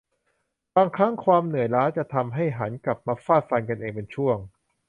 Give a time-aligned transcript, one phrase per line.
[0.75, 4.37] บางครั้งความเหนื่อยล้าจะทำให้หันกลับมาฟาดฟันกันเองเป็นช่วง